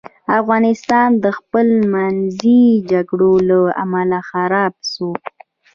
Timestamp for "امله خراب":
3.83-4.73